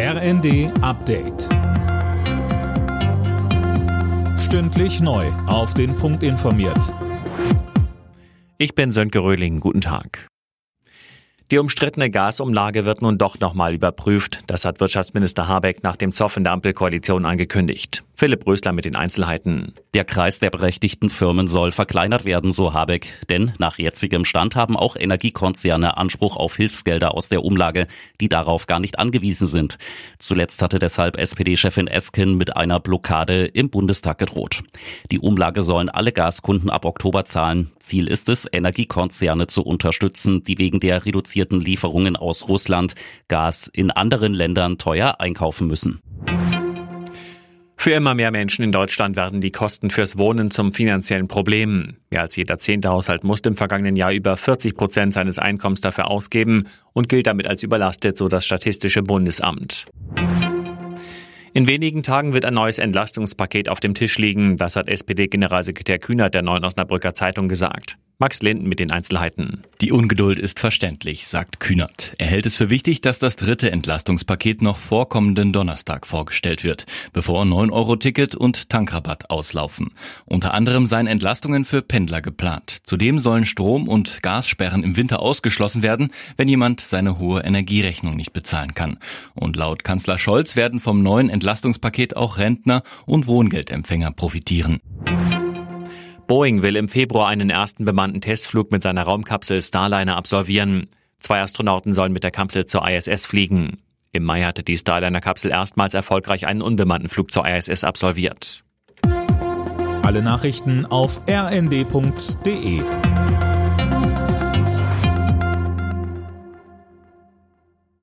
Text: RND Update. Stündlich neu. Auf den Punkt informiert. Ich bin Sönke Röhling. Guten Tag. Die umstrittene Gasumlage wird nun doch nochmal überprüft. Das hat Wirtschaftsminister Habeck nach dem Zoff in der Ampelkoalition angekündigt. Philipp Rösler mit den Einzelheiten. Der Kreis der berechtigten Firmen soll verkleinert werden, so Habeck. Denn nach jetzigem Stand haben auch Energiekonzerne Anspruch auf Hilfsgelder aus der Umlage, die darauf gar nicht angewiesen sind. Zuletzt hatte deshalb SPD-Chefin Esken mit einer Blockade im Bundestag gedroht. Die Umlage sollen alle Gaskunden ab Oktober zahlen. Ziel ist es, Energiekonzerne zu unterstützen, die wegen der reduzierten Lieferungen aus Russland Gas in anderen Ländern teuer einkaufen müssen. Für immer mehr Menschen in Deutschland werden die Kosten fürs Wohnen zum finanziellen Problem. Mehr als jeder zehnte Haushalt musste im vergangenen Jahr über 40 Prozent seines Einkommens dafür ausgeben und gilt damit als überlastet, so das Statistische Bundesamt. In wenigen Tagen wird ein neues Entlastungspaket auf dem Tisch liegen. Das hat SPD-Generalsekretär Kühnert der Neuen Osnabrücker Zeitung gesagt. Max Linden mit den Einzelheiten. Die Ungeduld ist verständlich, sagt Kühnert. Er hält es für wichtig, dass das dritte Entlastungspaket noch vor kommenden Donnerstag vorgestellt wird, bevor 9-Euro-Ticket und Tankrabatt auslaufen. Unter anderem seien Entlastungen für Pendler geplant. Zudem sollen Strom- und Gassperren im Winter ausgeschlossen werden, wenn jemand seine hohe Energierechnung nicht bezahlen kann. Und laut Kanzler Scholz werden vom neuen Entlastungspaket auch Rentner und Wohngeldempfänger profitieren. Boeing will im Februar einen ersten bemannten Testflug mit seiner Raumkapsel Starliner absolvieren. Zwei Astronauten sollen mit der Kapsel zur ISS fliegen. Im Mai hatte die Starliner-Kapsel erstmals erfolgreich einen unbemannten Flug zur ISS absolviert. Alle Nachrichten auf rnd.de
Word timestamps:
RND 0.00 0.70
Update. 0.80 1.48
Stündlich 4.38 5.00
neu. 5.00 5.26
Auf 5.48 5.74
den 5.74 5.96
Punkt 5.96 6.22
informiert. 6.22 6.94
Ich 8.58 8.76
bin 8.76 8.92
Sönke 8.92 9.18
Röhling. 9.18 9.58
Guten 9.58 9.80
Tag. 9.80 10.28
Die 11.50 11.58
umstrittene 11.58 12.10
Gasumlage 12.10 12.84
wird 12.84 13.02
nun 13.02 13.18
doch 13.18 13.40
nochmal 13.40 13.74
überprüft. 13.74 14.44
Das 14.46 14.64
hat 14.64 14.78
Wirtschaftsminister 14.78 15.48
Habeck 15.48 15.82
nach 15.82 15.96
dem 15.96 16.12
Zoff 16.12 16.36
in 16.36 16.44
der 16.44 16.52
Ampelkoalition 16.52 17.26
angekündigt. 17.26 18.04
Philipp 18.18 18.48
Rösler 18.48 18.72
mit 18.72 18.84
den 18.84 18.96
Einzelheiten. 18.96 19.74
Der 19.94 20.04
Kreis 20.04 20.40
der 20.40 20.50
berechtigten 20.50 21.08
Firmen 21.08 21.46
soll 21.46 21.70
verkleinert 21.70 22.24
werden, 22.24 22.52
so 22.52 22.72
Habeck. 22.72 23.12
Denn 23.28 23.52
nach 23.58 23.78
jetzigem 23.78 24.24
Stand 24.24 24.56
haben 24.56 24.76
auch 24.76 24.96
Energiekonzerne 24.96 25.96
Anspruch 25.96 26.36
auf 26.36 26.56
Hilfsgelder 26.56 27.14
aus 27.14 27.28
der 27.28 27.44
Umlage, 27.44 27.86
die 28.20 28.28
darauf 28.28 28.66
gar 28.66 28.80
nicht 28.80 28.98
angewiesen 28.98 29.46
sind. 29.46 29.78
Zuletzt 30.18 30.62
hatte 30.62 30.80
deshalb 30.80 31.16
SPD-Chefin 31.16 31.86
Esken 31.86 32.36
mit 32.36 32.56
einer 32.56 32.80
Blockade 32.80 33.44
im 33.46 33.70
Bundestag 33.70 34.18
gedroht. 34.18 34.64
Die 35.12 35.20
Umlage 35.20 35.62
sollen 35.62 35.88
alle 35.88 36.10
Gaskunden 36.10 36.70
ab 36.70 36.86
Oktober 36.86 37.24
zahlen. 37.24 37.70
Ziel 37.78 38.08
ist 38.08 38.28
es, 38.28 38.48
Energiekonzerne 38.50 39.46
zu 39.46 39.62
unterstützen, 39.62 40.42
die 40.42 40.58
wegen 40.58 40.80
der 40.80 41.06
reduzierten 41.06 41.60
Lieferungen 41.60 42.16
aus 42.16 42.48
Russland 42.48 42.96
Gas 43.28 43.70
in 43.72 43.92
anderen 43.92 44.34
Ländern 44.34 44.76
teuer 44.76 45.20
einkaufen 45.20 45.68
müssen. 45.68 46.02
Für 47.88 47.94
immer 47.94 48.14
mehr 48.14 48.30
Menschen 48.30 48.62
in 48.64 48.70
Deutschland 48.70 49.16
werden 49.16 49.40
die 49.40 49.50
Kosten 49.50 49.88
fürs 49.88 50.18
Wohnen 50.18 50.50
zum 50.50 50.74
finanziellen 50.74 51.26
Problem. 51.26 51.96
Mehr 52.10 52.20
als 52.20 52.36
jeder 52.36 52.58
zehnte 52.58 52.90
Haushalt 52.90 53.24
musste 53.24 53.48
im 53.48 53.54
vergangenen 53.54 53.96
Jahr 53.96 54.12
über 54.12 54.36
40 54.36 54.76
Prozent 54.76 55.14
seines 55.14 55.38
Einkommens 55.38 55.80
dafür 55.80 56.10
ausgeben 56.10 56.66
und 56.92 57.08
gilt 57.08 57.26
damit 57.26 57.46
als 57.46 57.62
überlastet, 57.62 58.18
so 58.18 58.28
das 58.28 58.44
Statistische 58.44 59.02
Bundesamt. 59.02 59.86
In 61.54 61.66
wenigen 61.66 62.02
Tagen 62.02 62.34
wird 62.34 62.44
ein 62.44 62.52
neues 62.52 62.76
Entlastungspaket 62.76 63.70
auf 63.70 63.80
dem 63.80 63.94
Tisch 63.94 64.18
liegen. 64.18 64.58
Das 64.58 64.76
hat 64.76 64.90
SPD-Generalsekretär 64.90 65.98
Kühnert 65.98 66.34
der 66.34 66.42
Neuen 66.42 66.66
Osnabrücker 66.66 67.14
Zeitung 67.14 67.48
gesagt. 67.48 67.96
Max 68.20 68.42
Linden 68.42 68.68
mit 68.68 68.80
den 68.80 68.90
Einzelheiten. 68.90 69.62
Die 69.80 69.92
Ungeduld 69.92 70.40
ist 70.40 70.58
verständlich, 70.58 71.28
sagt 71.28 71.60
Kühnert. 71.60 72.16
Er 72.18 72.26
hält 72.26 72.46
es 72.46 72.56
für 72.56 72.68
wichtig, 72.68 73.00
dass 73.00 73.20
das 73.20 73.36
dritte 73.36 73.70
Entlastungspaket 73.70 74.60
noch 74.60 74.76
vor 74.76 75.08
kommenden 75.08 75.52
Donnerstag 75.52 76.04
vorgestellt 76.04 76.64
wird, 76.64 76.84
bevor 77.12 77.44
9-Euro-Ticket 77.44 78.34
und 78.34 78.70
Tankrabatt 78.70 79.30
auslaufen. 79.30 79.92
Unter 80.24 80.52
anderem 80.52 80.88
seien 80.88 81.06
Entlastungen 81.06 81.64
für 81.64 81.80
Pendler 81.80 82.20
geplant. 82.20 82.78
Zudem 82.82 83.20
sollen 83.20 83.44
Strom- 83.44 83.86
und 83.86 84.20
Gassperren 84.20 84.82
im 84.82 84.96
Winter 84.96 85.20
ausgeschlossen 85.20 85.84
werden, 85.84 86.10
wenn 86.36 86.48
jemand 86.48 86.80
seine 86.80 87.20
hohe 87.20 87.42
Energierechnung 87.42 88.16
nicht 88.16 88.32
bezahlen 88.32 88.74
kann. 88.74 88.98
Und 89.34 89.54
laut 89.54 89.84
Kanzler 89.84 90.18
Scholz 90.18 90.56
werden 90.56 90.80
vom 90.80 91.04
neuen 91.04 91.30
Entlastungspaket 91.30 92.16
auch 92.16 92.38
Rentner 92.38 92.82
und 93.06 93.28
Wohngeldempfänger 93.28 94.10
profitieren. 94.10 94.80
Boeing 96.28 96.60
will 96.60 96.76
im 96.76 96.88
Februar 96.88 97.28
einen 97.28 97.48
ersten 97.48 97.86
bemannten 97.86 98.20
Testflug 98.20 98.70
mit 98.70 98.82
seiner 98.82 99.02
Raumkapsel 99.02 99.62
Starliner 99.62 100.16
absolvieren. 100.16 100.88
Zwei 101.20 101.40
Astronauten 101.40 101.94
sollen 101.94 102.12
mit 102.12 102.22
der 102.22 102.30
Kapsel 102.30 102.66
zur 102.66 102.86
ISS 102.86 103.24
fliegen. 103.24 103.78
Im 104.12 104.24
Mai 104.24 104.42
hatte 104.42 104.62
die 104.62 104.76
Starliner-Kapsel 104.76 105.50
erstmals 105.50 105.94
erfolgreich 105.94 106.46
einen 106.46 106.60
unbemannten 106.60 107.08
Flug 107.08 107.32
zur 107.32 107.48
ISS 107.48 107.82
absolviert. 107.82 108.62
Alle 110.02 110.22
Nachrichten 110.22 110.84
auf 110.84 111.22
rnd.de 111.28 112.82